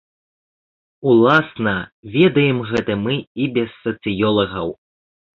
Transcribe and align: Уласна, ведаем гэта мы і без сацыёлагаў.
Уласна, 1.09 1.73
ведаем 2.15 2.61
гэта 2.69 2.95
мы 3.03 3.17
і 3.43 3.47
без 3.59 3.69
сацыёлагаў. 3.83 4.73